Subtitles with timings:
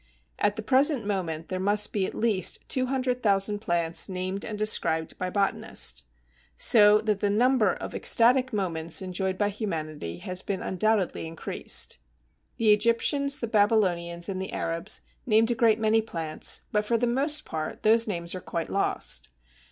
[0.39, 5.29] At the present moment there must be at least 200,000 plants named and described by
[5.29, 6.05] botanists.
[6.57, 11.99] So that the number of ecstatic moments enjoyed by humanity has been undoubtedly increased.
[12.57, 17.05] The Egyptians, the Babylonians, and the Arabs named a great many plants, but for the
[17.05, 19.29] most part those names are quite lost.